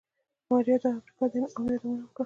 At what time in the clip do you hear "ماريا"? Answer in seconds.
0.49-0.77